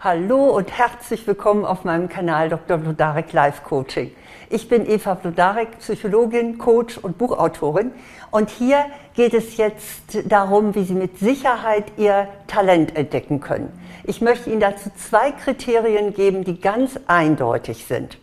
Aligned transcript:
Hallo 0.00 0.56
und 0.56 0.70
herzlich 0.78 1.26
willkommen 1.26 1.64
auf 1.64 1.82
meinem 1.82 2.08
Kanal 2.08 2.50
Dr. 2.50 2.78
Blodarek 2.78 3.32
Life 3.32 3.62
Coaching. 3.64 4.12
Ich 4.48 4.68
bin 4.68 4.88
Eva 4.88 5.14
Blodarek, 5.14 5.80
Psychologin, 5.80 6.56
Coach 6.56 6.98
und 6.98 7.18
Buchautorin 7.18 7.90
und 8.30 8.48
hier 8.48 8.84
geht 9.14 9.34
es 9.34 9.56
jetzt 9.56 10.20
darum, 10.26 10.76
wie 10.76 10.84
Sie 10.84 10.94
mit 10.94 11.18
Sicherheit 11.18 11.86
Ihr 11.96 12.28
Talent 12.46 12.94
entdecken 12.94 13.40
können. 13.40 13.72
Ich 14.04 14.20
möchte 14.20 14.50
Ihnen 14.50 14.60
dazu 14.60 14.88
zwei 14.96 15.32
Kriterien 15.32 16.14
geben, 16.14 16.44
die 16.44 16.60
ganz 16.60 17.00
eindeutig 17.08 17.84
sind. 17.84 18.18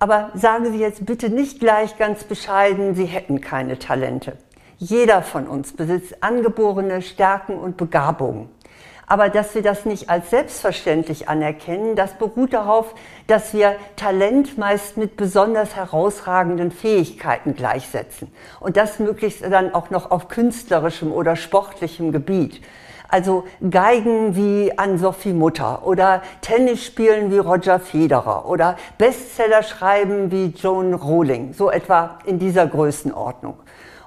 Aber 0.00 0.32
sagen 0.34 0.72
Sie 0.72 0.80
jetzt 0.80 1.06
bitte 1.06 1.30
nicht 1.30 1.60
gleich 1.60 1.96
ganz 1.98 2.24
bescheiden, 2.24 2.96
Sie 2.96 3.06
hätten 3.06 3.40
keine 3.40 3.78
Talente. 3.78 4.36
Jeder 4.78 5.22
von 5.22 5.46
uns 5.46 5.72
besitzt 5.72 6.20
angeborene 6.24 7.00
Stärken 7.00 7.56
und 7.56 7.76
Begabungen. 7.76 8.48
Aber 9.08 9.30
dass 9.30 9.54
wir 9.54 9.62
das 9.62 9.86
nicht 9.86 10.10
als 10.10 10.28
selbstverständlich 10.28 11.28
anerkennen, 11.30 11.96
das 11.96 12.12
beruht 12.14 12.52
darauf, 12.52 12.94
dass 13.26 13.54
wir 13.54 13.76
Talent 13.96 14.58
meist 14.58 14.98
mit 14.98 15.16
besonders 15.16 15.76
herausragenden 15.76 16.70
Fähigkeiten 16.70 17.54
gleichsetzen. 17.54 18.30
Und 18.60 18.76
das 18.76 18.98
möglichst 18.98 19.42
dann 19.42 19.72
auch 19.72 19.88
noch 19.88 20.10
auf 20.10 20.28
künstlerischem 20.28 21.10
oder 21.10 21.36
sportlichem 21.36 22.12
Gebiet. 22.12 22.60
Also 23.10 23.44
Geigen 23.70 24.36
wie 24.36 24.76
Ann-Sophie 24.76 25.32
Mutter 25.32 25.86
oder 25.86 26.20
Tennis 26.42 26.84
spielen 26.84 27.32
wie 27.32 27.38
Roger 27.38 27.80
Federer 27.80 28.46
oder 28.46 28.76
Bestseller 28.98 29.62
schreiben 29.62 30.30
wie 30.30 30.48
Joan 30.48 30.92
Rowling. 30.92 31.54
So 31.54 31.70
etwa 31.70 32.18
in 32.26 32.38
dieser 32.38 32.66
Größenordnung. 32.66 33.54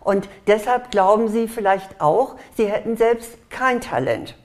Und 0.01 0.29
deshalb 0.45 0.91
glauben 0.91 1.27
Sie 1.29 1.47
vielleicht 1.47 1.99
auch, 1.99 2.35
Sie 2.55 2.65
hätten 2.65 2.95
selbst 2.95 3.31
kein 3.49 3.81
Talent. 3.81 4.35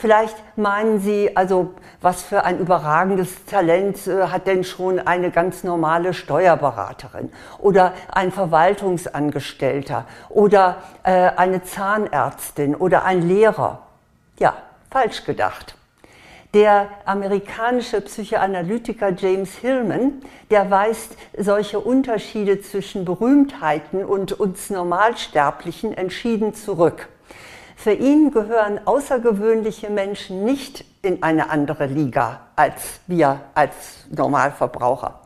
Vielleicht 0.00 0.36
meinen 0.56 0.98
Sie, 0.98 1.36
also 1.36 1.74
was 2.00 2.22
für 2.22 2.44
ein 2.44 2.58
überragendes 2.58 3.44
Talent 3.44 4.06
äh, 4.06 4.28
hat 4.28 4.46
denn 4.46 4.64
schon 4.64 4.98
eine 4.98 5.30
ganz 5.30 5.62
normale 5.62 6.14
Steuerberaterin 6.14 7.30
oder 7.58 7.92
ein 8.10 8.32
Verwaltungsangestellter 8.32 10.06
oder 10.30 10.76
äh, 11.02 11.10
eine 11.36 11.62
Zahnärztin 11.64 12.74
oder 12.74 13.04
ein 13.04 13.28
Lehrer. 13.28 13.82
Ja, 14.38 14.54
falsch 14.90 15.26
gedacht. 15.26 15.74
Der 16.54 16.88
amerikanische 17.04 18.00
Psychoanalytiker 18.00 19.12
James 19.12 19.56
Hillman, 19.56 20.22
der 20.50 20.70
weist 20.70 21.14
solche 21.36 21.78
Unterschiede 21.78 22.62
zwischen 22.62 23.04
Berühmtheiten 23.04 24.06
und 24.06 24.32
uns 24.32 24.70
Normalsterblichen 24.70 25.94
entschieden 25.94 26.54
zurück. 26.54 27.10
Für 27.82 27.92
ihn 27.94 28.30
gehören 28.30 28.78
außergewöhnliche 28.86 29.88
Menschen 29.88 30.44
nicht 30.44 30.84
in 31.00 31.22
eine 31.22 31.48
andere 31.48 31.86
Liga 31.86 32.40
als 32.54 33.00
wir 33.06 33.40
als 33.54 34.04
Normalverbraucher, 34.14 35.20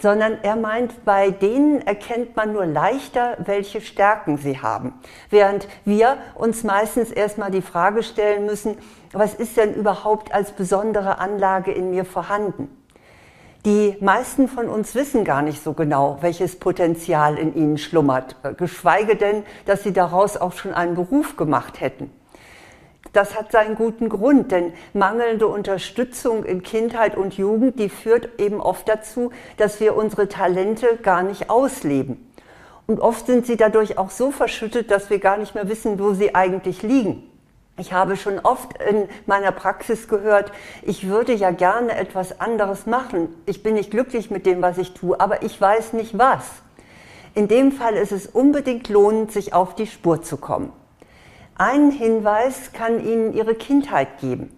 sondern 0.00 0.38
er 0.44 0.54
meint, 0.54 1.04
bei 1.04 1.32
denen 1.32 1.84
erkennt 1.84 2.36
man 2.36 2.52
nur 2.52 2.66
leichter, 2.66 3.36
welche 3.38 3.80
Stärken 3.80 4.38
sie 4.38 4.62
haben, 4.62 4.92
während 5.30 5.66
wir 5.84 6.18
uns 6.36 6.62
meistens 6.62 7.10
erstmal 7.10 7.50
die 7.50 7.62
Frage 7.62 8.04
stellen 8.04 8.46
müssen, 8.46 8.78
was 9.12 9.34
ist 9.34 9.56
denn 9.56 9.74
überhaupt 9.74 10.32
als 10.32 10.52
besondere 10.52 11.18
Anlage 11.18 11.72
in 11.72 11.90
mir 11.90 12.04
vorhanden? 12.04 12.70
Die 13.64 13.96
meisten 14.00 14.46
von 14.46 14.68
uns 14.68 14.94
wissen 14.94 15.24
gar 15.24 15.42
nicht 15.42 15.62
so 15.62 15.72
genau, 15.72 16.18
welches 16.20 16.56
Potenzial 16.60 17.36
in 17.36 17.56
ihnen 17.56 17.76
schlummert, 17.76 18.36
äh, 18.44 18.54
geschweige 18.54 19.16
denn, 19.16 19.42
dass 19.66 19.82
sie 19.82 19.92
daraus 19.92 20.36
auch 20.36 20.52
schon 20.52 20.72
einen 20.72 20.94
Beruf 20.94 21.36
gemacht 21.36 21.80
hätten. 21.80 22.10
Das 23.12 23.36
hat 23.36 23.50
seinen 23.50 23.74
guten 23.74 24.08
Grund, 24.08 24.52
denn 24.52 24.72
mangelnde 24.92 25.48
Unterstützung 25.48 26.44
in 26.44 26.62
Kindheit 26.62 27.16
und 27.16 27.36
Jugend, 27.36 27.80
die 27.80 27.88
führt 27.88 28.38
eben 28.38 28.60
oft 28.60 28.88
dazu, 28.88 29.32
dass 29.56 29.80
wir 29.80 29.96
unsere 29.96 30.28
Talente 30.28 30.96
gar 31.02 31.22
nicht 31.22 31.50
ausleben. 31.50 32.30
Und 32.86 33.00
oft 33.00 33.26
sind 33.26 33.44
sie 33.44 33.56
dadurch 33.56 33.98
auch 33.98 34.10
so 34.10 34.30
verschüttet, 34.30 34.90
dass 34.90 35.10
wir 35.10 35.18
gar 35.18 35.36
nicht 35.36 35.54
mehr 35.54 35.68
wissen, 35.68 35.98
wo 35.98 36.12
sie 36.12 36.34
eigentlich 36.34 36.82
liegen. 36.82 37.27
Ich 37.78 37.92
habe 37.92 38.16
schon 38.16 38.40
oft 38.40 38.82
in 38.82 39.08
meiner 39.26 39.52
Praxis 39.52 40.08
gehört, 40.08 40.50
ich 40.82 41.08
würde 41.08 41.32
ja 41.32 41.52
gerne 41.52 41.96
etwas 41.96 42.40
anderes 42.40 42.86
machen. 42.86 43.28
Ich 43.46 43.62
bin 43.62 43.74
nicht 43.74 43.92
glücklich 43.92 44.32
mit 44.32 44.46
dem, 44.46 44.60
was 44.62 44.78
ich 44.78 44.94
tue, 44.94 45.18
aber 45.20 45.42
ich 45.44 45.60
weiß 45.60 45.92
nicht 45.92 46.18
was. 46.18 46.44
In 47.36 47.46
dem 47.46 47.70
Fall 47.70 47.94
ist 47.94 48.10
es 48.10 48.26
unbedingt 48.26 48.88
lohnend, 48.88 49.30
sich 49.30 49.54
auf 49.54 49.76
die 49.76 49.86
Spur 49.86 50.22
zu 50.22 50.38
kommen. 50.38 50.72
Einen 51.56 51.92
Hinweis 51.92 52.72
kann 52.72 53.04
Ihnen 53.04 53.32
Ihre 53.32 53.54
Kindheit 53.54 54.18
geben. 54.18 54.56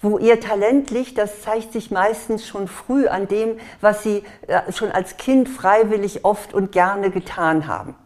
Wo 0.00 0.18
Ihr 0.18 0.38
Talent 0.40 0.90
liegt, 0.90 1.18
das 1.18 1.42
zeigt 1.42 1.72
sich 1.72 1.90
meistens 1.90 2.46
schon 2.46 2.68
früh 2.68 3.08
an 3.08 3.26
dem, 3.26 3.58
was 3.80 4.04
Sie 4.04 4.22
äh, 4.46 4.70
schon 4.70 4.92
als 4.92 5.16
Kind 5.16 5.48
freiwillig 5.48 6.24
oft 6.24 6.54
und 6.54 6.70
gerne 6.70 7.10
getan 7.10 7.66
haben. 7.66 7.96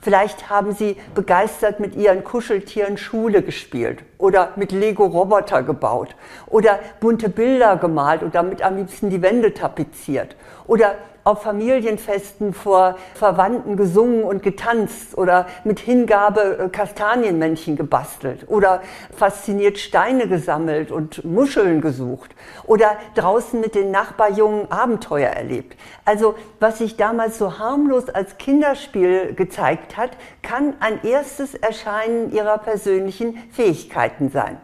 Vielleicht 0.00 0.50
haben 0.50 0.72
Sie 0.72 0.96
begeistert 1.14 1.80
mit 1.80 1.96
Ihren 1.96 2.24
Kuscheltieren 2.24 2.96
Schule 2.96 3.42
gespielt 3.42 4.04
oder 4.18 4.52
mit 4.56 4.72
Lego-Roboter 4.72 5.62
gebaut 5.62 6.14
oder 6.46 6.78
bunte 7.00 7.28
Bilder 7.28 7.76
gemalt 7.76 8.22
und 8.22 8.34
damit 8.34 8.62
am 8.62 8.76
liebsten 8.76 9.10
die 9.10 9.22
Wände 9.22 9.54
tapeziert 9.54 10.36
oder 10.66 10.94
auf 11.26 11.42
Familienfesten 11.42 12.54
vor 12.54 12.96
Verwandten 13.14 13.76
gesungen 13.76 14.22
und 14.22 14.44
getanzt 14.44 15.18
oder 15.18 15.46
mit 15.64 15.80
Hingabe 15.80 16.58
äh, 16.58 16.68
Kastanienmännchen 16.68 17.74
gebastelt 17.74 18.44
oder 18.46 18.80
fasziniert 19.10 19.78
Steine 19.78 20.28
gesammelt 20.28 20.92
und 20.92 21.24
Muscheln 21.24 21.80
gesucht 21.80 22.30
oder 22.64 22.96
draußen 23.16 23.60
mit 23.60 23.74
den 23.74 23.90
Nachbarjungen 23.90 24.70
Abenteuer 24.70 25.30
erlebt. 25.30 25.76
Also 26.04 26.36
was 26.60 26.78
sich 26.78 26.96
damals 26.96 27.38
so 27.38 27.58
harmlos 27.58 28.08
als 28.08 28.38
Kinderspiel 28.38 29.34
gezeigt 29.34 29.96
hat, 29.96 30.10
kann 30.42 30.74
ein 30.78 31.00
erstes 31.02 31.56
Erscheinen 31.56 32.32
ihrer 32.32 32.58
persönlichen 32.58 33.36
Fähigkeiten 33.50 34.30
sein. 34.30 34.58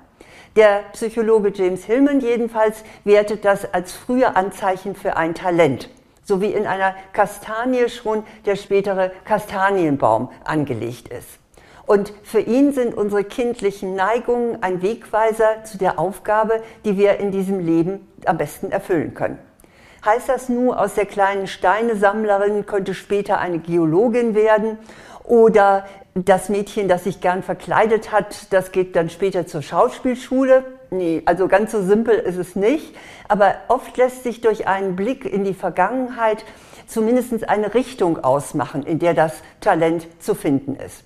Der 0.55 0.85
Psychologe 0.93 1.51
James 1.53 1.83
Hillman 1.85 2.21
jedenfalls 2.21 2.85
wertet 3.03 3.45
das 3.45 3.75
als 3.75 3.93
frühe 3.93 4.37
Anzeichen 4.37 4.95
für 4.95 5.17
ein 5.17 5.35
Talent 5.35 5.89
so 6.25 6.41
wie 6.41 6.53
in 6.53 6.67
einer 6.67 6.95
Kastanie 7.13 7.89
schon 7.89 8.25
der 8.47 8.57
spätere 8.57 9.11
Kastanienbaum 9.25 10.31
angelegt 10.45 11.09
ist. 11.09 11.29
Und 11.85 12.13
für 12.23 12.41
ihn 12.41 12.73
sind 12.73 12.95
unsere 12.95 13.25
kindlichen 13.25 13.95
Neigungen 13.95 14.63
ein 14.63 14.83
Wegweiser 14.83 15.65
zu 15.65 15.79
der 15.79 15.99
Aufgabe, 15.99 16.63
die 16.85 16.97
wir 16.97 17.19
in 17.19 17.33
diesem 17.33 17.59
Leben 17.59 18.07
am 18.25 18.39
besten 18.39 18.71
erfüllen 18.71 19.15
können. 19.15 19.39
Heißt 20.05 20.29
das 20.29 20.49
nur, 20.49 20.81
aus 20.81 20.95
der 20.95 21.07
kleinen 21.07 21.47
Steinesammlerin 21.47 22.67
könnte 22.67 22.95
später 22.95 23.39
eine 23.39 23.59
Geologin 23.59 24.35
werden 24.35 24.79
oder 25.25 25.85
das 26.15 26.49
Mädchen, 26.49 26.89
das 26.89 27.05
sich 27.05 27.21
gern 27.21 27.43
verkleidet 27.43 28.13
hat, 28.13 28.53
das 28.53 28.73
geht 28.73 28.97
dann 28.97 29.11
später 29.11 29.47
zur 29.47 29.63
Schauspielschule. 29.63 30.65
Nee, 30.93 31.23
also 31.25 31.49
ganz 31.49 31.73
so 31.73 31.83
simpel 31.83 32.15
ist 32.15 32.37
es 32.37 32.55
nicht. 32.55 32.95
Aber 33.27 33.55
oft 33.69 33.97
lässt 33.97 34.25
sich 34.25 34.43
durch 34.43 34.67
einen 34.69 34.95
Blick 34.95 35.25
in 35.25 35.43
die 35.43 35.55
Vergangenheit 35.55 36.45
zumindest 36.87 37.49
eine 37.49 37.73
Richtung 37.73 38.23
ausmachen, 38.23 38.83
in 38.83 38.99
der 38.99 39.15
das 39.15 39.33
Talent 39.61 40.07
zu 40.23 40.35
finden 40.35 40.77
ist. 40.77 41.05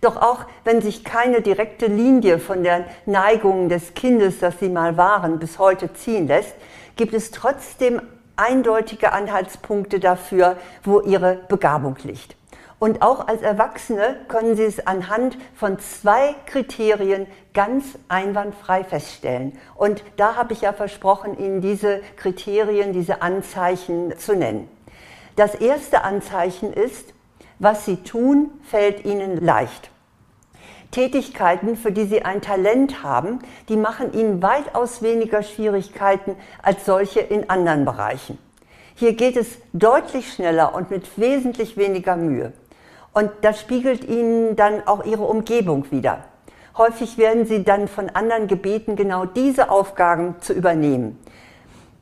Doch 0.00 0.16
auch 0.16 0.46
wenn 0.64 0.82
sich 0.82 1.04
keine 1.04 1.42
direkte 1.42 1.86
Linie 1.86 2.40
von 2.40 2.64
der 2.64 2.86
Neigung 3.06 3.68
des 3.68 3.94
Kindes, 3.94 4.40
das 4.40 4.58
sie 4.58 4.68
mal 4.68 4.96
waren, 4.96 5.38
bis 5.38 5.60
heute 5.60 5.94
ziehen 5.94 6.26
lässt, 6.26 6.54
gibt 6.96 7.14
es 7.14 7.30
trotzdem 7.30 8.02
eindeutige 8.34 9.12
Anhaltspunkte 9.12 10.00
dafür, 10.00 10.56
wo 10.82 11.00
ihre 11.00 11.38
Begabung 11.48 11.96
liegt. 12.02 12.34
Und 12.84 13.00
auch 13.00 13.28
als 13.28 13.40
Erwachsene 13.40 14.14
können 14.28 14.56
Sie 14.56 14.64
es 14.64 14.86
anhand 14.86 15.38
von 15.54 15.78
zwei 15.78 16.34
Kriterien 16.44 17.26
ganz 17.54 17.86
einwandfrei 18.08 18.84
feststellen. 18.84 19.58
Und 19.74 20.04
da 20.18 20.36
habe 20.36 20.52
ich 20.52 20.60
ja 20.60 20.74
versprochen, 20.74 21.38
Ihnen 21.38 21.62
diese 21.62 22.02
Kriterien, 22.16 22.92
diese 22.92 23.22
Anzeichen 23.22 24.12
zu 24.18 24.36
nennen. 24.36 24.68
Das 25.34 25.54
erste 25.54 26.04
Anzeichen 26.04 26.74
ist, 26.74 27.14
was 27.58 27.86
Sie 27.86 28.02
tun, 28.02 28.50
fällt 28.64 29.06
Ihnen 29.06 29.42
leicht. 29.42 29.88
Tätigkeiten, 30.90 31.78
für 31.78 31.90
die 31.90 32.04
Sie 32.04 32.22
ein 32.22 32.42
Talent 32.42 33.02
haben, 33.02 33.38
die 33.70 33.78
machen 33.78 34.12
Ihnen 34.12 34.42
weitaus 34.42 35.00
weniger 35.00 35.42
Schwierigkeiten 35.42 36.36
als 36.62 36.84
solche 36.84 37.20
in 37.20 37.48
anderen 37.48 37.86
Bereichen. 37.86 38.36
Hier 38.94 39.14
geht 39.14 39.38
es 39.38 39.56
deutlich 39.72 40.34
schneller 40.34 40.74
und 40.74 40.90
mit 40.90 41.18
wesentlich 41.18 41.78
weniger 41.78 42.16
Mühe. 42.16 42.52
Und 43.14 43.30
das 43.42 43.60
spiegelt 43.60 44.04
ihnen 44.04 44.56
dann 44.56 44.86
auch 44.86 45.04
ihre 45.04 45.22
Umgebung 45.22 45.90
wieder. 45.90 46.24
Häufig 46.76 47.16
werden 47.16 47.46
sie 47.46 47.62
dann 47.62 47.86
von 47.86 48.10
anderen 48.10 48.48
gebeten, 48.48 48.96
genau 48.96 49.24
diese 49.24 49.70
Aufgaben 49.70 50.34
zu 50.40 50.52
übernehmen. 50.52 51.18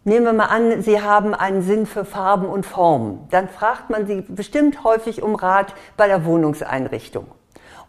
Nehmen 0.04 0.24
wir 0.24 0.32
mal 0.32 0.46
an, 0.46 0.82
Sie 0.82 1.00
haben 1.00 1.34
einen 1.34 1.62
Sinn 1.62 1.86
für 1.86 2.04
Farben 2.04 2.46
und 2.46 2.66
Formen. 2.66 3.28
Dann 3.30 3.48
fragt 3.48 3.90
man 3.90 4.06
Sie 4.06 4.22
bestimmt 4.22 4.82
häufig 4.82 5.22
um 5.22 5.36
Rat 5.36 5.74
bei 5.96 6.08
der 6.08 6.24
Wohnungseinrichtung. 6.24 7.26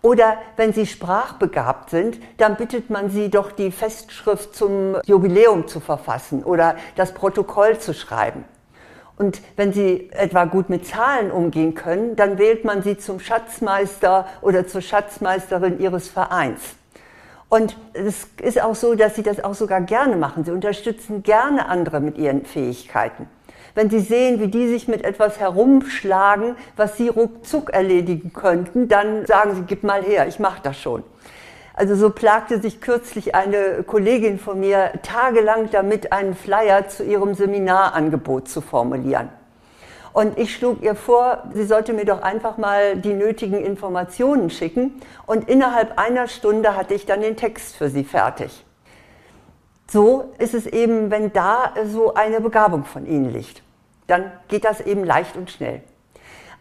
Oder 0.04 0.38
wenn 0.58 0.74
Sie 0.74 0.86
sprachbegabt 0.86 1.90
sind, 1.90 2.20
dann 2.38 2.58
bittet 2.58 2.90
man 2.90 3.10
Sie 3.10 3.30
doch, 3.30 3.54
die 3.54 3.72
Festschrift 3.72 4.54
zum 4.54 4.98
Jubiläum 5.06 5.68
zu 5.68 5.80
verfassen 5.80 6.44
oder 6.44 6.76
das 6.98 7.14
Protokoll 7.14 7.80
zu 7.80 7.94
schreiben. 7.94 8.44
Und 9.24 9.40
wenn 9.56 9.72
Sie 9.72 10.10
etwa 10.12 10.44
gut 10.44 10.70
mit 10.70 10.86
Zahlen 10.86 11.32
umgehen 11.32 11.76
können, 11.76 12.18
dann 12.18 12.38
wählt 12.38 12.66
man 12.66 12.84
Sie 12.84 12.98
zum 12.98 13.22
Schatzmeister 13.22 14.28
oder 14.42 14.68
zur 14.68 14.82
Schatzmeisterin 14.82 15.80
Ihres 15.80 16.10
Vereins. 16.10 16.60
Und 17.48 17.78
es 17.94 18.28
ist 18.42 18.62
auch 18.62 18.76
so, 18.76 18.96
dass 18.96 19.16
Sie 19.16 19.24
das 19.24 19.42
auch 19.42 19.54
sogar 19.54 19.80
gerne 19.80 20.18
machen. 20.18 20.44
Sie 20.44 20.52
unterstützen 20.52 21.24
gerne 21.24 21.70
andere 21.70 22.02
mit 22.02 22.18
Ihren 22.18 22.44
Fähigkeiten. 22.44 23.30
Wenn 23.76 23.90
Sie 23.90 24.02
sehen, 24.02 24.42
wie 24.42 24.50
die 24.50 24.68
sich 24.68 24.90
mit 24.90 25.06
etwas 25.06 25.40
herumschlagen, 25.40 26.58
was 26.76 26.98
Sie 26.98 27.08
ruckzuck 27.08 27.72
erledigen 27.72 28.34
könnten, 28.34 28.90
dann 28.90 29.26
sagen 29.26 29.56
Sie, 29.56 29.62
gib 29.66 29.84
mal 29.84 30.04
her, 30.04 30.28
ich 30.28 30.38
mache 30.38 30.60
das 30.62 30.78
schon. 30.78 31.02
Also 31.74 31.96
so 31.96 32.12
plagte 32.12 32.62
sich 32.62 32.82
kürzlich 32.82 33.34
eine 33.34 33.84
Kollegin 33.84 34.38
von 34.38 34.60
mir 34.60 34.92
tagelang 35.02 35.72
damit, 35.72 36.12
einen 36.12 36.36
Flyer 36.36 36.88
zu 36.88 37.04
ihrem 37.04 37.34
Seminarangebot 37.34 38.48
zu 38.48 38.62
formulieren. 38.62 39.30
Und 40.14 40.38
ich 40.38 40.56
schlug 40.56 40.84
ihr 40.84 40.94
vor, 40.94 41.44
sie 41.54 41.66
sollte 41.66 41.92
mir 41.92 42.06
doch 42.06 42.22
einfach 42.22 42.58
mal 42.58 42.96
die 42.98 43.14
nötigen 43.14 43.66
Informationen 43.66 44.52
schicken. 44.52 45.02
Und 45.26 45.50
innerhalb 45.50 45.98
einer 45.98 46.28
Stunde 46.28 46.76
hatte 46.76 46.94
ich 46.94 47.08
dann 47.08 47.22
den 47.22 47.36
Text 47.36 47.76
für 47.76 47.90
sie 47.90 48.04
fertig. 48.04 48.64
So 49.90 50.34
ist 50.38 50.54
es 50.54 50.68
eben, 50.68 51.10
wenn 51.10 51.34
da 51.34 51.74
so 51.86 52.14
eine 52.14 52.42
Begabung 52.42 52.86
von 52.86 53.08
Ihnen 53.08 53.34
liegt. 53.34 53.64
Dann 54.06 54.32
geht 54.48 54.66
das 54.66 54.82
eben 54.82 55.04
leicht 55.04 55.36
und 55.36 55.50
schnell. 55.50 55.82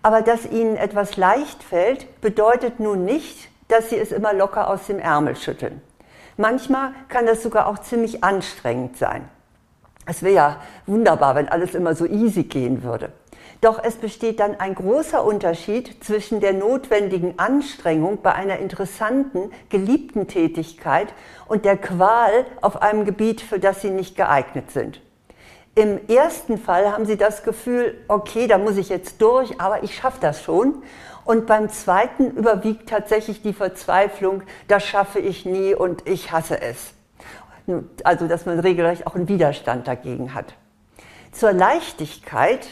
Aber 0.03 0.23
dass 0.23 0.47
Ihnen 0.51 0.77
etwas 0.77 1.19
leicht 1.19 1.63
fällt, 1.63 2.21
bedeutet 2.23 2.81
nun 2.81 3.05
nicht, 3.05 3.52
dass 3.73 3.91
Sie 3.91 3.99
es 3.99 4.13
immer 4.13 4.33
locker 4.33 4.69
aus 4.69 4.87
dem 4.87 4.99
Ärmel 4.99 5.35
schütteln. 5.35 5.81
Manchmal 6.37 6.93
kann 7.09 7.27
das 7.27 7.43
sogar 7.43 7.67
auch 7.67 7.79
ziemlich 7.79 8.23
anstrengend 8.23 8.97
sein. 8.97 9.29
Es 10.07 10.23
wäre 10.23 10.35
ja 10.35 10.57
wunderbar, 10.87 11.35
wenn 11.35 11.49
alles 11.49 11.75
immer 11.75 11.95
so 11.95 12.07
easy 12.07 12.45
gehen 12.45 12.83
würde. 12.83 13.13
Doch 13.61 13.83
es 13.83 13.95
besteht 13.95 14.41
dann 14.41 14.59
ein 14.59 14.75
großer 14.75 15.25
Unterschied 15.25 16.03
zwischen 16.03 16.41
der 16.41 16.53
notwendigen 16.53 17.39
Anstrengung 17.39 18.21
bei 18.21 18.35
einer 18.35 18.59
interessanten, 18.59 19.53
geliebten 19.69 20.27
Tätigkeit 20.27 21.15
und 21.47 21.65
der 21.65 21.77
Qual 21.77 22.45
auf 22.61 22.83
einem 22.83 23.05
Gebiet, 23.05 23.41
für 23.41 23.61
das 23.61 23.81
Sie 23.81 23.91
nicht 23.91 24.17
geeignet 24.17 24.73
sind. 24.73 25.01
Im 25.75 26.07
ersten 26.09 26.59
Fall 26.59 26.93
haben 26.93 27.07
Sie 27.07 27.17
das 27.17 27.45
Gefühl, 27.45 27.95
okay, 28.09 28.47
da 28.47 28.59
muss 28.59 28.77
ich 28.77 28.89
jetzt 28.89 29.23
durch, 29.23 29.61
aber 29.61 29.83
ich 29.83 29.97
schaffe 29.97 30.19
das 30.21 30.43
schon. 30.43 30.83
Und 31.25 31.47
beim 31.47 31.71
zweiten 31.71 32.33
überwiegt 32.33 32.89
tatsächlich 32.89 33.43
die 33.43 33.53
Verzweiflung, 33.55 34.43
das 34.69 34.85
schaffe 34.85 35.19
ich 35.19 35.47
nie 35.47 35.75
und 35.75 36.07
ich 36.07 36.33
hasse 36.33 36.61
es. 36.61 36.93
Also, 38.05 38.27
dass 38.27 38.45
man 38.45 38.59
regelrecht 38.59 39.07
auch 39.07 39.15
einen 39.15 39.29
Widerstand 39.29 39.87
dagegen 39.87 40.35
hat. 40.35 40.55
Zur 41.31 41.53
Leichtigkeit 41.53 42.67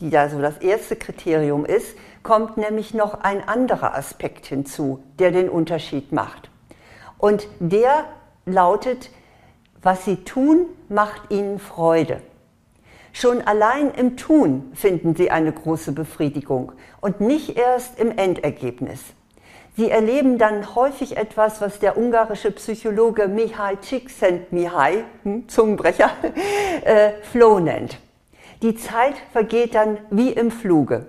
die 0.00 0.10
da 0.10 0.28
so 0.28 0.40
das 0.40 0.58
erste 0.58 0.96
Kriterium 0.96 1.64
ist, 1.64 1.96
kommt 2.22 2.56
nämlich 2.56 2.94
noch 2.94 3.22
ein 3.22 3.46
anderer 3.46 3.94
Aspekt 3.94 4.46
hinzu, 4.46 5.02
der 5.18 5.30
den 5.30 5.48
Unterschied 5.48 6.12
macht. 6.12 6.50
Und 7.18 7.48
der 7.58 8.04
lautet, 8.46 9.10
was 9.82 10.04
Sie 10.04 10.24
tun, 10.24 10.66
macht 10.88 11.30
Ihnen 11.30 11.58
Freude. 11.58 12.22
Schon 13.20 13.42
allein 13.42 13.90
im 13.90 14.16
Tun 14.16 14.70
finden 14.74 15.16
Sie 15.16 15.28
eine 15.28 15.50
große 15.50 15.90
Befriedigung 15.90 16.70
und 17.00 17.20
nicht 17.20 17.56
erst 17.56 17.98
im 17.98 18.16
Endergebnis. 18.16 19.00
Sie 19.76 19.90
erleben 19.90 20.38
dann 20.38 20.76
häufig 20.76 21.16
etwas, 21.16 21.60
was 21.60 21.80
der 21.80 21.98
ungarische 21.98 22.52
Psychologe 22.52 23.26
Mihai 23.26 23.74
Csikszentmihalyi, 23.74 25.02
hm, 25.24 25.48
Zungenbrecher, 25.48 26.10
äh, 26.84 27.14
Flow 27.32 27.58
nennt. 27.58 27.98
Die 28.62 28.76
Zeit 28.76 29.14
vergeht 29.32 29.74
dann 29.74 29.98
wie 30.10 30.30
im 30.30 30.52
Fluge 30.52 31.06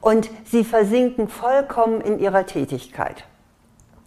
und 0.00 0.30
sie 0.44 0.62
versinken 0.62 1.26
vollkommen 1.26 2.00
in 2.02 2.20
ihrer 2.20 2.46
Tätigkeit. 2.46 3.24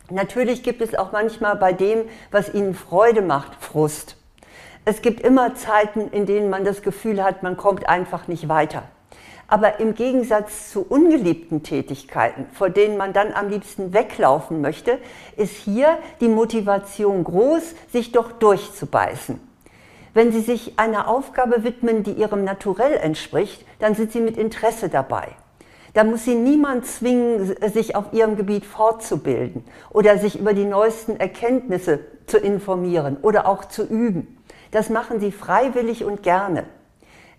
Natürlich 0.10 0.64
gibt 0.64 0.80
es 0.80 0.96
auch 0.96 1.12
manchmal 1.12 1.58
bei 1.58 1.74
dem, 1.74 2.06
was 2.32 2.54
ihnen 2.54 2.76
Freude 2.76 3.22
macht, 3.22 3.62
Frust. 3.62 4.16
Es 4.84 5.04
gibt 5.04 5.22
immer 5.22 5.54
Zeiten, 5.54 6.10
in 6.12 6.26
denen 6.26 6.50
man 6.50 6.66
das 6.66 6.82
Gefühl 6.82 7.24
hat, 7.24 7.44
man 7.44 7.56
kommt 7.56 7.88
einfach 7.88 8.28
nicht 8.28 8.50
weiter. 8.50 8.84
Aber 9.48 9.80
im 9.80 9.94
Gegensatz 9.94 10.72
zu 10.72 10.82
ungeliebten 10.82 11.62
Tätigkeiten, 11.62 12.48
vor 12.54 12.72
denen 12.72 12.98
man 12.98 13.14
dann 13.14 13.32
am 13.34 13.50
liebsten 13.50 13.94
weglaufen 13.94 14.60
möchte, 14.60 14.98
ist 15.38 15.56
hier 15.56 16.00
die 16.20 16.30
Motivation 16.30 17.24
groß, 17.24 17.76
sich 17.92 18.12
doch 18.12 18.32
durchzubeißen. 18.32 19.40
Wenn 20.16 20.32
Sie 20.32 20.42
sich 20.42 20.80
einer 20.80 21.08
Aufgabe 21.08 21.64
widmen, 21.64 22.02
die 22.02 22.14
Ihrem 22.14 22.44
Naturell 22.44 22.94
entspricht, 22.94 23.64
dann 23.80 23.94
sind 23.94 24.12
Sie 24.12 24.20
mit 24.20 24.36
Interesse 24.36 24.90
dabei. 24.90 25.28
Da 25.94 26.06
muss 26.06 26.26
Sie 26.26 26.36
niemand 26.36 26.88
zwingen, 26.88 27.56
sich 27.72 27.96
auf 27.96 28.14
Ihrem 28.14 28.36
Gebiet 28.36 28.66
fortzubilden 28.66 29.64
oder 29.92 30.18
sich 30.18 30.40
über 30.40 30.54
die 30.54 30.66
neuesten 30.66 31.20
Erkenntnisse 31.20 32.00
zu 32.26 32.38
informieren 32.38 33.18
oder 33.22 33.46
auch 33.46 33.66
zu 33.66 33.84
üben. 33.84 34.41
Das 34.72 34.90
machen 34.90 35.20
Sie 35.20 35.32
freiwillig 35.32 36.04
und 36.04 36.24
gerne. 36.24 36.66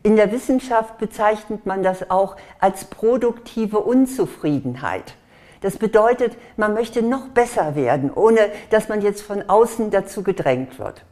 In 0.02 0.16
der 0.16 0.32
Wissenschaft 0.32 0.98
bezeichnet 0.98 1.64
man 1.64 1.82
das 1.82 2.10
auch 2.10 2.36
als 2.58 2.84
produktive 2.84 3.78
Unzufriedenheit. 3.80 5.14
Das 5.60 5.78
bedeutet, 5.78 6.36
man 6.56 6.74
möchte 6.74 7.02
noch 7.02 7.28
besser 7.28 7.76
werden, 7.76 8.12
ohne 8.12 8.50
dass 8.70 8.88
man 8.88 9.00
jetzt 9.00 9.22
von 9.22 9.48
außen 9.48 9.90
dazu 9.90 10.22
gedrängt 10.22 10.78
wird. 10.78 11.04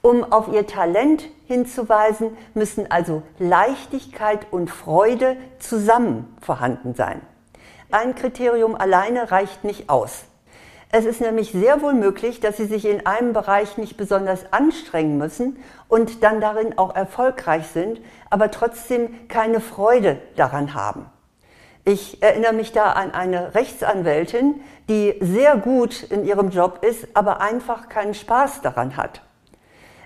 Um 0.00 0.22
auf 0.22 0.48
ihr 0.52 0.66
Talent 0.66 1.24
hinzuweisen, 1.46 2.36
müssen 2.54 2.90
also 2.90 3.22
Leichtigkeit 3.38 4.46
und 4.52 4.70
Freude 4.70 5.36
zusammen 5.58 6.36
vorhanden 6.40 6.94
sein. 6.94 7.20
Ein 7.90 8.14
Kriterium 8.14 8.76
alleine 8.76 9.30
reicht 9.30 9.64
nicht 9.64 9.88
aus. 9.88 10.24
Es 10.96 11.06
ist 11.06 11.20
nämlich 11.20 11.50
sehr 11.50 11.82
wohl 11.82 11.92
möglich, 11.92 12.38
dass 12.38 12.56
Sie 12.56 12.66
sich 12.66 12.84
in 12.84 13.04
einem 13.04 13.32
Bereich 13.32 13.78
nicht 13.78 13.96
besonders 13.96 14.52
anstrengen 14.52 15.18
müssen 15.18 15.56
und 15.88 16.22
dann 16.22 16.40
darin 16.40 16.78
auch 16.78 16.94
erfolgreich 16.94 17.66
sind, 17.66 18.00
aber 18.30 18.52
trotzdem 18.52 19.26
keine 19.26 19.58
Freude 19.58 20.18
daran 20.36 20.72
haben. 20.72 21.06
Ich 21.84 22.22
erinnere 22.22 22.52
mich 22.52 22.70
da 22.70 22.92
an 22.92 23.10
eine 23.10 23.56
Rechtsanwältin, 23.56 24.60
die 24.88 25.16
sehr 25.20 25.56
gut 25.56 26.04
in 26.04 26.24
ihrem 26.24 26.50
Job 26.50 26.84
ist, 26.88 27.08
aber 27.14 27.40
einfach 27.40 27.88
keinen 27.88 28.14
Spaß 28.14 28.60
daran 28.60 28.96
hat. 28.96 29.20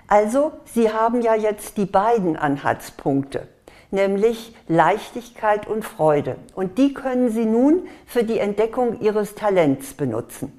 Also, 0.07 0.53
Sie 0.65 0.91
haben 0.91 1.21
ja 1.21 1.35
jetzt 1.35 1.77
die 1.77 1.85
beiden 1.85 2.35
Anhaltspunkte, 2.35 3.47
nämlich 3.91 4.55
Leichtigkeit 4.67 5.67
und 5.67 5.85
Freude. 5.85 6.37
Und 6.55 6.79
die 6.79 6.95
können 6.95 7.29
Sie 7.29 7.45
nun 7.45 7.87
für 8.07 8.23
die 8.23 8.39
Entdeckung 8.39 9.01
Ihres 9.01 9.35
Talents 9.35 9.93
benutzen. 9.93 10.58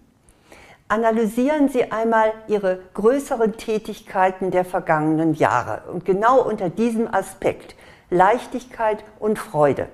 Analysieren 0.91 1.69
Sie 1.69 1.93
einmal 1.93 2.33
Ihre 2.49 2.81
größeren 2.95 3.57
Tätigkeiten 3.57 4.51
der 4.51 4.65
vergangenen 4.65 5.35
Jahre. 5.35 5.83
Und 5.93 6.05
genau 6.05 6.43
unter 6.43 6.69
diesem 6.69 7.07
Aspekt 7.15 7.77
Leichtigkeit 8.11 9.05
und 9.21 9.39
Freude. 9.39 9.87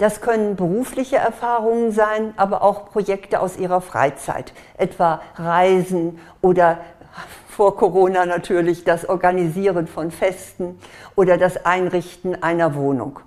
Das 0.00 0.20
können 0.20 0.56
berufliche 0.56 1.18
Erfahrungen 1.18 1.92
sein, 1.92 2.34
aber 2.36 2.62
auch 2.62 2.90
Projekte 2.90 3.38
aus 3.38 3.56
Ihrer 3.56 3.80
Freizeit, 3.80 4.54
etwa 4.76 5.22
Reisen 5.36 6.18
oder 6.40 6.78
vor 7.48 7.76
Corona 7.76 8.26
natürlich 8.26 8.82
das 8.82 9.08
Organisieren 9.08 9.86
von 9.86 10.10
Festen 10.10 10.80
oder 11.14 11.38
das 11.38 11.64
Einrichten 11.64 12.42
einer 12.42 12.74
Wohnung. 12.74 13.20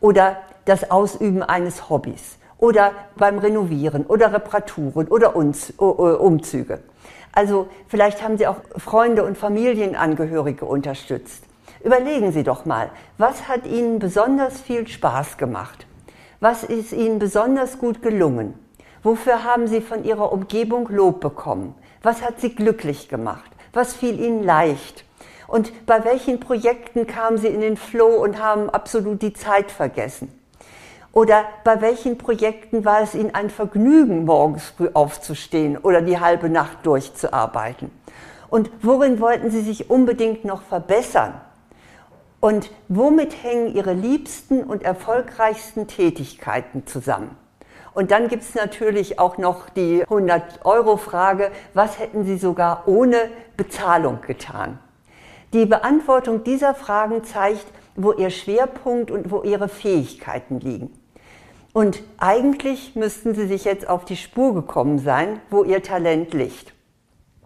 Oder 0.00 0.38
das 0.64 0.90
Ausüben 0.90 1.44
eines 1.44 1.88
Hobbys 1.88 2.37
oder 2.58 2.92
beim 3.16 3.38
Renovieren 3.38 4.04
oder 4.06 4.32
Reparaturen 4.32 5.08
oder 5.08 5.34
Umzüge. 5.36 6.80
Also 7.32 7.68
vielleicht 7.86 8.22
haben 8.22 8.36
Sie 8.36 8.46
auch 8.46 8.56
Freunde 8.76 9.24
und 9.24 9.38
Familienangehörige 9.38 10.64
unterstützt. 10.64 11.44
Überlegen 11.84 12.32
Sie 12.32 12.42
doch 12.42 12.64
mal, 12.64 12.90
was 13.18 13.48
hat 13.48 13.66
Ihnen 13.66 14.00
besonders 14.00 14.60
viel 14.60 14.88
Spaß 14.88 15.36
gemacht? 15.38 15.86
Was 16.40 16.64
ist 16.64 16.92
Ihnen 16.92 17.18
besonders 17.18 17.78
gut 17.78 18.02
gelungen? 18.02 18.54
Wofür 19.02 19.44
haben 19.44 19.68
Sie 19.68 19.80
von 19.80 20.04
Ihrer 20.04 20.32
Umgebung 20.32 20.88
Lob 20.88 21.20
bekommen? 21.20 21.74
Was 22.02 22.22
hat 22.22 22.40
Sie 22.40 22.54
glücklich 22.54 23.08
gemacht? 23.08 23.50
Was 23.72 23.94
fiel 23.94 24.18
Ihnen 24.18 24.42
leicht? 24.42 25.04
Und 25.46 25.86
bei 25.86 26.04
welchen 26.04 26.40
Projekten 26.40 27.06
kamen 27.06 27.38
Sie 27.38 27.48
in 27.48 27.60
den 27.60 27.76
Flow 27.76 28.22
und 28.22 28.42
haben 28.42 28.68
absolut 28.68 29.22
die 29.22 29.32
Zeit 29.32 29.70
vergessen? 29.70 30.32
Oder 31.12 31.44
bei 31.64 31.80
welchen 31.80 32.18
Projekten 32.18 32.84
war 32.84 33.00
es 33.00 33.14
Ihnen 33.14 33.34
ein 33.34 33.50
Vergnügen, 33.50 34.24
morgens 34.24 34.72
früh 34.76 34.90
aufzustehen 34.92 35.76
oder 35.78 36.02
die 36.02 36.20
halbe 36.20 36.48
Nacht 36.48 36.84
durchzuarbeiten? 36.84 37.90
Und 38.50 38.70
worin 38.82 39.20
wollten 39.20 39.50
Sie 39.50 39.62
sich 39.62 39.90
unbedingt 39.90 40.44
noch 40.44 40.62
verbessern? 40.62 41.40
Und 42.40 42.70
womit 42.88 43.42
hängen 43.42 43.74
Ihre 43.74 43.94
liebsten 43.94 44.62
und 44.62 44.82
erfolgreichsten 44.82 45.86
Tätigkeiten 45.86 46.86
zusammen? 46.86 47.36
Und 47.94 48.12
dann 48.12 48.28
gibt 48.28 48.44
es 48.44 48.54
natürlich 48.54 49.18
auch 49.18 49.38
noch 49.38 49.70
die 49.70 50.04
100-Euro-Frage, 50.04 51.50
was 51.74 51.98
hätten 51.98 52.24
Sie 52.24 52.38
sogar 52.38 52.84
ohne 52.86 53.16
Bezahlung 53.56 54.20
getan? 54.20 54.78
Die 55.52 55.66
Beantwortung 55.66 56.44
dieser 56.44 56.74
Fragen 56.74 57.24
zeigt, 57.24 57.66
wo 57.96 58.12
Ihr 58.12 58.30
Schwerpunkt 58.30 59.10
und 59.10 59.32
wo 59.32 59.42
Ihre 59.42 59.68
Fähigkeiten 59.68 60.60
liegen. 60.60 60.92
Und 61.72 62.02
eigentlich 62.18 62.96
müssten 62.96 63.34
Sie 63.34 63.46
sich 63.46 63.64
jetzt 63.64 63.88
auf 63.88 64.04
die 64.04 64.16
Spur 64.16 64.54
gekommen 64.54 64.98
sein, 64.98 65.40
wo 65.50 65.64
Ihr 65.64 65.82
Talent 65.82 66.32
liegt. 66.34 66.72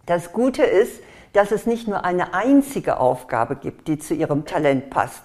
Das 0.05 0.33
Gute 0.33 0.63
ist, 0.63 1.01
dass 1.33 1.51
es 1.51 1.65
nicht 1.65 1.87
nur 1.87 2.05
eine 2.05 2.33
einzige 2.33 2.97
Aufgabe 2.97 3.55
gibt, 3.55 3.87
die 3.87 3.99
zu 3.99 4.13
Ihrem 4.13 4.45
Talent 4.45 4.89
passt. 4.89 5.23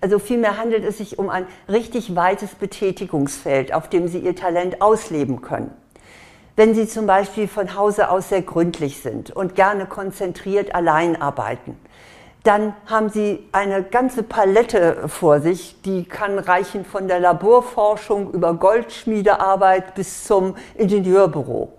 Also 0.00 0.18
vielmehr 0.18 0.58
handelt 0.58 0.84
es 0.84 0.98
sich 0.98 1.18
um 1.18 1.30
ein 1.30 1.46
richtig 1.68 2.14
weites 2.14 2.54
Betätigungsfeld, 2.54 3.72
auf 3.72 3.88
dem 3.88 4.08
Sie 4.08 4.18
Ihr 4.18 4.36
Talent 4.36 4.82
ausleben 4.82 5.40
können. 5.40 5.70
Wenn 6.56 6.74
Sie 6.74 6.86
zum 6.86 7.06
Beispiel 7.06 7.48
von 7.48 7.74
Hause 7.74 8.10
aus 8.10 8.28
sehr 8.28 8.42
gründlich 8.42 9.00
sind 9.00 9.30
und 9.30 9.54
gerne 9.54 9.86
konzentriert 9.86 10.74
allein 10.74 11.20
arbeiten, 11.20 11.76
dann 12.44 12.74
haben 12.86 13.08
Sie 13.08 13.48
eine 13.52 13.82
ganze 13.82 14.22
Palette 14.22 15.08
vor 15.08 15.40
sich, 15.40 15.80
die 15.82 16.04
kann 16.04 16.38
reichen 16.38 16.84
von 16.84 17.08
der 17.08 17.18
Laborforschung 17.18 18.32
über 18.32 18.54
Goldschmiedearbeit 18.54 19.94
bis 19.94 20.24
zum 20.24 20.54
Ingenieurbüro. 20.74 21.72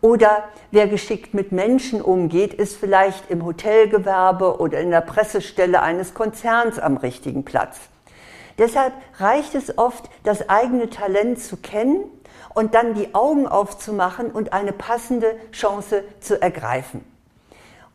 Oder 0.00 0.44
wer 0.72 0.88
geschickt 0.88 1.34
mit 1.34 1.52
Menschen 1.52 2.02
umgeht, 2.02 2.52
ist 2.52 2.76
vielleicht 2.76 3.30
im 3.30 3.44
Hotelgewerbe 3.44 4.60
oder 4.60 4.80
in 4.80 4.90
der 4.90 5.00
Pressestelle 5.00 5.82
eines 5.82 6.14
Konzerns 6.14 6.80
am 6.80 6.96
richtigen 6.96 7.44
Platz. 7.44 7.78
Deshalb 8.58 8.92
reicht 9.18 9.54
es 9.54 9.78
oft, 9.78 10.10
das 10.24 10.48
eigene 10.48 10.90
Talent 10.90 11.40
zu 11.40 11.56
kennen 11.56 12.04
und 12.54 12.74
dann 12.74 12.94
die 12.94 13.14
Augen 13.14 13.46
aufzumachen 13.46 14.32
und 14.32 14.52
eine 14.52 14.72
passende 14.72 15.36
Chance 15.52 16.02
zu 16.18 16.42
ergreifen. 16.42 17.04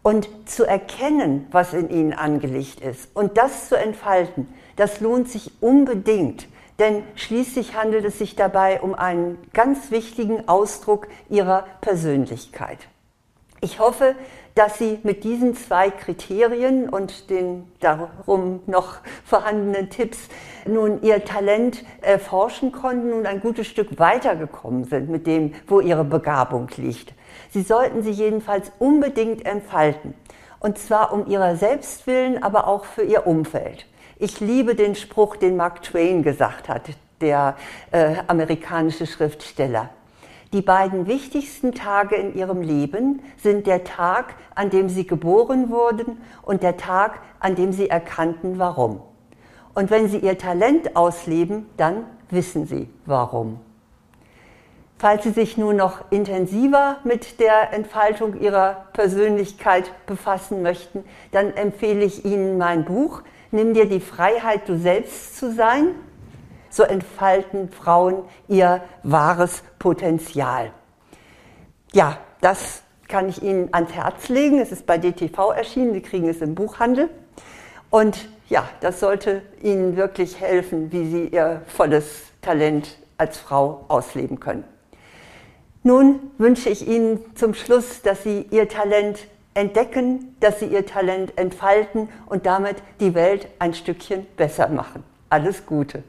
Und 0.04 0.30
zu 0.46 0.66
erkennen, 0.66 1.48
was 1.52 1.74
in 1.74 1.90
ihnen 1.90 2.14
angelegt 2.14 2.82
ist 2.82 3.10
und 3.16 3.38
das 3.38 3.70
zu 3.70 3.76
entfalten, 3.76 4.48
das 4.76 5.00
lohnt 5.00 5.30
sich 5.30 5.52
unbedingt 5.62 6.48
denn 6.80 7.04
schließlich 7.16 7.76
handelt 7.76 8.06
es 8.06 8.18
sich 8.18 8.36
dabei 8.36 8.82
um 8.82 8.96
einen 8.96 9.38
ganz 9.54 9.92
wichtigen 9.92 10.48
Ausdruck 10.48 11.08
ihrer 11.30 11.66
Persönlichkeit. 11.82 12.80
Ich 13.62 13.80
hoffe, 13.80 14.16
dass 14.56 14.78
Sie 14.78 15.00
mit 15.04 15.24
diesen 15.24 15.56
zwei 15.56 15.90
Kriterien 15.90 16.90
und 16.90 17.30
den 17.30 17.72
darum 17.80 18.60
noch 18.66 18.98
vorhandenen 19.24 19.90
Tipps 19.90 20.20
nun 20.68 21.02
Ihr 21.02 21.24
Talent 21.24 21.84
erforschen 22.02 22.72
konnten 22.72 23.14
und 23.14 23.26
ein 23.26 23.40
gutes 23.40 23.68
Stück 23.68 23.98
weitergekommen 23.98 24.84
sind 24.84 25.10
mit 25.10 25.26
dem, 25.26 25.54
wo 25.68 25.80
Ihre 25.80 26.04
Begabung 26.04 26.68
liegt. 26.76 27.14
Sie 27.52 27.62
sollten 27.62 28.04
sie 28.04 28.12
jedenfalls 28.12 28.72
unbedingt 28.80 29.46
entfalten. 29.46 30.14
Und 30.60 30.78
zwar 30.78 31.12
um 31.14 31.28
Ihrer 31.28 31.56
selbst 31.56 32.08
willen, 32.08 32.42
aber 32.42 32.68
auch 32.68 32.86
für 32.86 33.04
Ihr 33.04 33.28
Umfeld. 33.28 33.86
Ich 34.18 34.40
liebe 34.40 34.76
den 34.76 34.96
Spruch, 34.96 35.36
den 35.36 35.58
Mark 35.58 35.82
Twain 35.82 36.24
gesagt 36.24 36.70
hat, 36.70 36.84
der 37.20 37.56
äh, 37.92 38.16
amerikanische 38.28 39.06
Schriftsteller. 39.06 39.90
Die 40.54 40.62
beiden 40.62 41.08
wichtigsten 41.08 41.74
Tage 41.74 42.16
in 42.16 42.36
ihrem 42.36 42.62
Leben 42.62 43.22
sind 43.42 43.66
der 43.66 43.84
Tag, 43.84 44.36
an 44.54 44.70
dem 44.70 44.88
sie 44.88 45.08
geboren 45.08 45.72
wurden 45.72 46.22
und 46.44 46.62
der 46.62 46.78
Tag, 46.78 47.20
an 47.40 47.56
dem 47.56 47.74
sie 47.74 47.90
erkannten, 47.90 48.60
warum. 48.60 49.02
Und 49.74 49.90
wenn 49.90 50.08
sie 50.08 50.20
ihr 50.20 50.38
Talent 50.38 50.96
ausleben, 50.96 51.66
dann 51.76 52.06
wissen 52.30 52.68
sie, 52.68 52.88
warum. 53.08 53.60
Falls 55.04 55.24
Sie 55.24 55.32
sich 55.32 55.58
nun 55.58 55.76
noch 55.76 56.12
intensiver 56.12 56.96
mit 57.04 57.42
der 57.42 57.74
Entfaltung 57.74 58.40
Ihrer 58.40 58.86
Persönlichkeit 58.94 59.92
befassen 60.06 60.62
möchten, 60.62 61.04
dann 61.34 61.54
empfehle 61.54 62.06
ich 62.06 62.24
Ihnen 62.24 62.58
mein 62.58 62.86
Buch 62.86 63.22
nimm 63.52 63.74
dir 63.74 63.86
die 63.86 64.00
Freiheit, 64.00 64.70
du 64.70 64.78
selbst 64.78 65.36
zu 65.36 65.52
sein, 65.54 65.90
so 66.70 66.84
entfalten 66.84 67.70
Frauen 67.70 68.24
ihr 68.48 68.82
wahres 69.04 69.66
Potenzial. 69.78 70.72
Ja, 71.92 72.18
das 72.40 72.84
kann 73.10 73.28
ich 73.28 73.44
Ihnen 73.44 73.74
ans 73.74 73.92
Herz 73.92 74.30
legen. 74.30 74.62
Es 74.62 74.72
ist 74.72 74.86
bei 74.86 74.98
DTV 74.98 75.52
erschienen, 75.52 75.92
Sie 75.92 76.02
kriegen 76.02 76.30
es 76.30 76.42
im 76.42 76.56
Buchhandel. 76.56 77.10
Und 77.90 78.30
ja, 78.48 78.70
das 78.80 79.02
sollte 79.02 79.42
Ihnen 79.62 79.98
wirklich 79.98 80.40
helfen, 80.40 80.94
wie 80.94 81.06
Sie 81.12 81.28
Ihr 81.28 81.62
volles 81.68 82.24
Talent 82.42 82.98
als 83.18 83.38
Frau 83.38 83.84
ausleben 83.90 84.40
können. 84.40 84.64
Nun 85.84 86.32
wünsche 86.38 86.70
ich 86.70 86.88
Ihnen 86.88 87.20
zum 87.36 87.54
Schluss, 87.54 88.02
dass 88.02 88.24
Sie 88.24 88.46
Ihr 88.52 88.70
Talent 88.70 89.20
entdecken, 89.54 90.36
dass 90.40 90.60
sie 90.60 90.66
ihr 90.66 90.86
Talent 90.86 91.38
entfalten 91.38 92.10
und 92.26 92.46
damit 92.46 92.78
die 93.00 93.14
Welt 93.14 93.48
ein 93.60 93.74
Stückchen 93.74 94.26
besser 94.36 94.68
machen. 94.68 95.04
Alles 95.30 95.66
Gute. 95.66 96.04